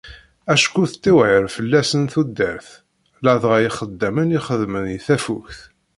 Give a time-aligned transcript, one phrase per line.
[0.53, 2.67] Acku tettiwεir fell-asen tudert,
[3.23, 5.59] ladɣa ixeddamen i ixeddmen i tafukt.